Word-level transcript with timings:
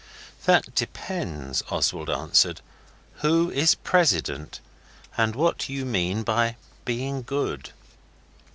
'That 0.45 0.73
depends,' 0.73 1.61
Oswald 1.69 2.09
answered, 2.09 2.61
'who 3.17 3.51
is 3.51 3.75
president 3.75 4.59
and 5.15 5.35
what 5.35 5.69
you 5.69 5.85
mean 5.85 6.23
by 6.23 6.55
being 6.85 7.21
good. 7.21 7.69